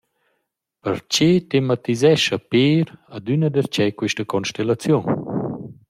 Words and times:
Perche 0.81 1.29
tematisescha 1.51 2.35
Peer 2.49 2.87
adüna 3.17 3.49
darcheu 3.55 3.91
quista 3.99 4.23
constellaziun? 4.33 5.05